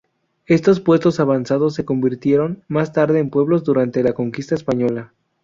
[0.47, 5.13] Estos puestos avanzados se convirtieron más tarde en pueblos durante la conquista española.